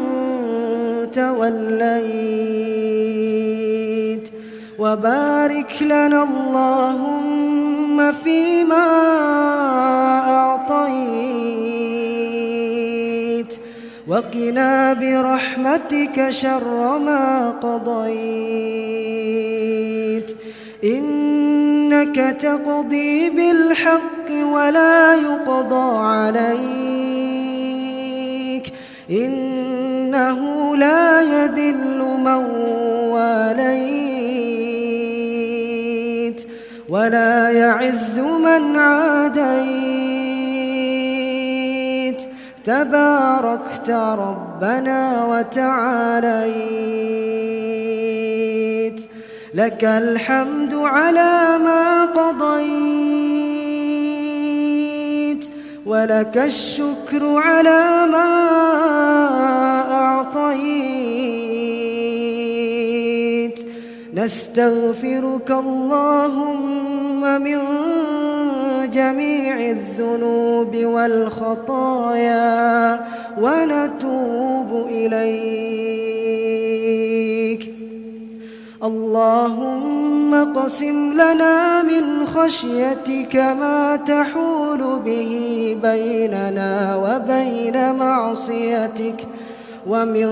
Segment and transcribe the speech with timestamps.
[1.13, 2.43] توليت.
[4.83, 8.87] وبارك لنا اللهم فيما
[10.29, 11.13] أعطيت.
[14.07, 18.35] وقنا برحمتك شر ما قضيت.
[20.83, 26.63] إنك تقضي بالحق ولا يقضى عليك.
[29.09, 32.45] إنه لا يذل من
[33.11, 33.92] واليت.
[36.93, 39.43] ولا يعز من عاديت.
[42.63, 46.53] تباركت ربنا وتعاليت.
[49.53, 52.63] لك الحمد على ما قضيت.
[55.85, 58.39] ولك الشكر على ما
[59.91, 60.92] أعطيت.
[64.23, 67.59] نستغفرك اللهم من
[68.91, 72.45] جميع الذنوب والخطايا
[73.41, 76.23] ونتوب إليك.
[78.83, 89.27] اللهم قسم لنا من خشيتك ما تحول به بيننا وبين معصيتك
[89.87, 90.29] ومن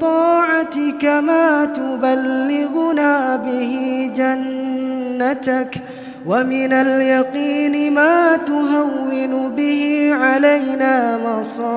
[0.00, 5.82] طاعتك ما تبلغنا به جنتك
[6.26, 11.72] ومن اليقين ما تهون به علينا مصائب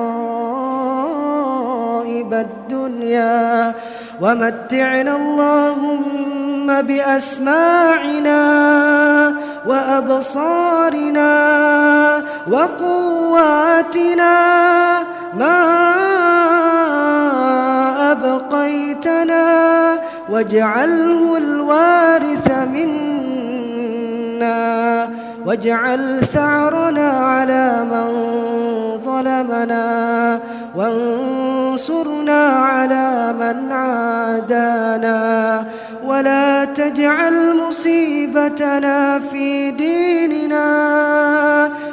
[2.34, 3.74] الدنيا.
[4.20, 8.42] ومتعنا اللهم بأسماعنا
[9.66, 11.32] وأبصارنا
[12.50, 14.36] وقواتنا
[15.38, 15.95] ما
[20.36, 23.88] واجعله الوارث منا
[25.46, 28.08] واجعل ثأرنا على من
[29.04, 30.40] ظلمنا
[30.76, 35.64] وانصرنا على من عادانا.
[36.06, 40.68] ولا تجعل مصيبتنا في ديننا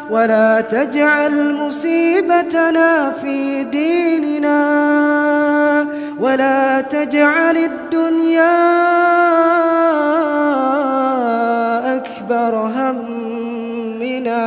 [0.09, 4.58] ولا تجعل مصيبتنا في ديننا.
[6.23, 8.56] ولا تجعل الدنيا
[11.95, 14.45] أكبر همنا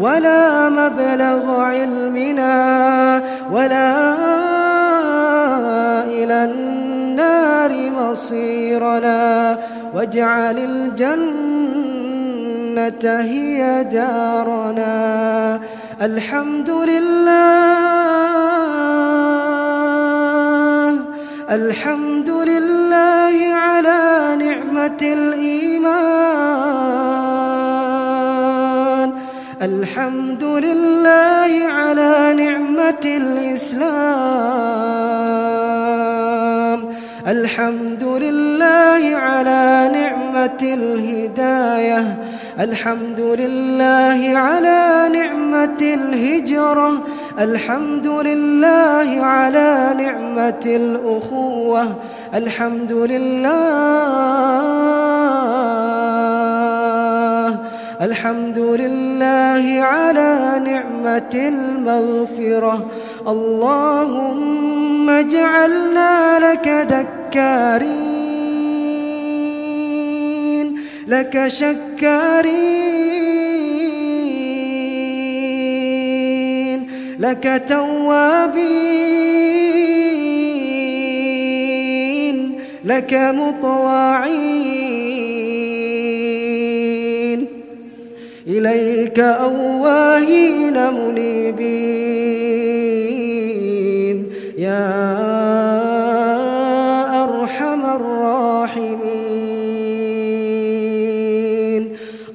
[0.00, 4.14] ولا مبلغ علمنا ولا
[6.04, 9.58] إلى النار مصيرنا
[9.94, 11.46] واجعل الجنة
[13.20, 15.60] هي دارنا.
[16.02, 18.65] الحمد لله
[21.50, 26.32] الحمد لله على نعمة الإيمان.
[29.62, 33.86] الحمد لله على نعمة الإسلام.
[37.28, 42.16] الحمد لله على نعمة الهداية.
[42.60, 47.02] الحمد لله على نعمة الهجرة.
[47.38, 51.86] الحمد لله على نعمة الأخوة.
[52.34, 53.46] الحمد لله.
[58.02, 62.86] الحمد لله على نعمة المغفرة.
[63.28, 68.26] اللهم اجعلنا لك ذكارين.
[71.08, 73.05] لك شكارين.
[77.18, 78.96] لك توابين
[82.84, 84.76] لك مطواعين.
[88.46, 92.16] إليك أواهين منيبين.
[94.58, 94.86] يا
[97.24, 99.16] أرحم الراحمين.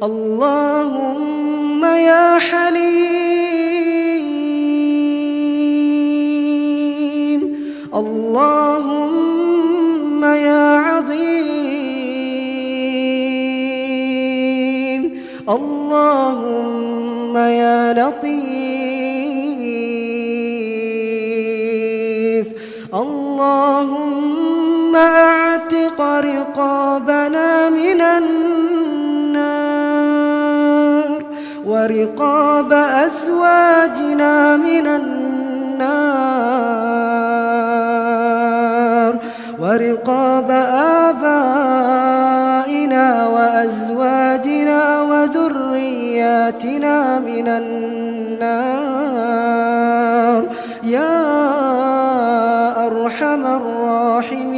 [0.04, 2.61] اللهم يا حبيبي
[8.02, 11.22] اللهم يا عظيم.
[15.50, 18.42] اللهم يا لطيف.
[22.94, 28.32] اللهم أعتق رقابنا من النار
[31.66, 36.31] ورقاب أزواجنا من النار.
[40.08, 40.52] ورقاب
[41.10, 48.62] آبائنا وأزواجنا وذرياتنا من النار.
[50.84, 51.18] يا
[52.88, 54.51] أرحم الراحمين.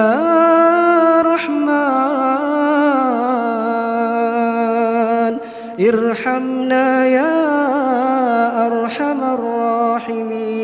[0.00, 1.70] يا رحمن
[5.80, 7.36] ارحمنا يا
[8.66, 10.60] أرحم الراحمين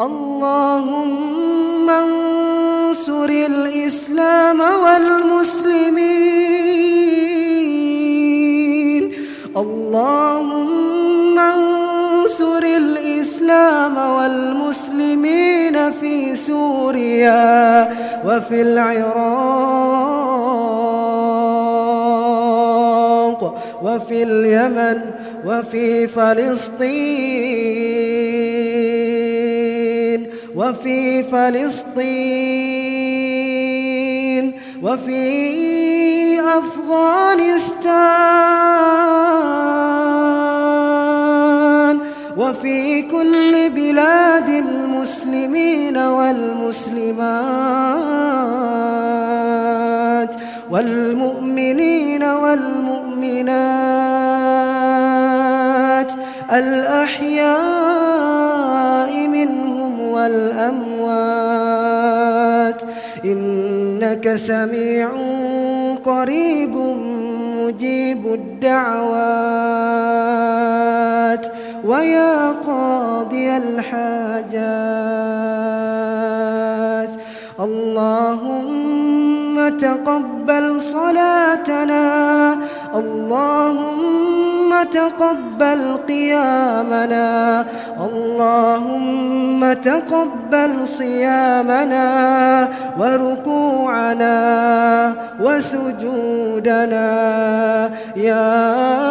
[0.00, 6.55] اللهم انصر الإسلام والمسلمين.
[9.56, 17.88] اللهم انصر الإسلام والمسلمين في سوريا
[18.26, 19.16] وفي العراق
[23.82, 25.00] وفي اليمن
[25.46, 26.86] وفي فلسطين
[30.56, 32.66] وفي فلسطين
[34.82, 35.46] وفي
[36.40, 38.06] أفغانستان
[42.56, 47.16] وفي كل بلاد المسلمين والمسلمات
[50.70, 53.46] والمؤمنين والمؤمنات
[56.52, 57.56] الأحياء
[59.28, 60.82] منهم والأموات
[63.24, 65.10] إنك سميع
[66.04, 66.76] قريب
[67.56, 69.76] مجيب الدعوات
[71.86, 74.56] ويا قاضي الحاجات.
[77.60, 82.56] اللهم تقبل صلاتنا.
[82.94, 87.64] اللهم تقبل قيامنا.
[88.10, 94.36] اللهم تقبل صيامنا وركوعنا
[95.40, 97.10] وسجودنا.
[98.16, 99.05] يا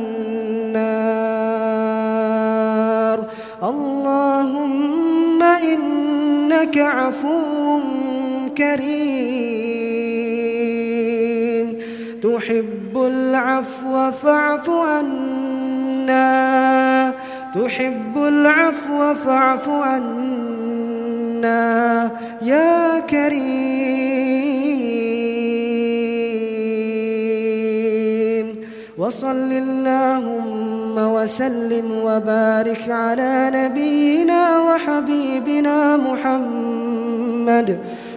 [3.64, 7.59] اللهم إنك عفو
[8.60, 10.20] كريم
[12.22, 16.24] تحب العفو فاعف عنا.
[17.56, 21.60] تحب العفو فاعف عنا.
[22.42, 23.80] يا كريم.
[28.98, 37.80] وصل اللهم وسلم وبارك على نبينا وحبيبنا محمد.